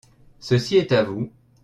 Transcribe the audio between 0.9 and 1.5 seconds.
à vous?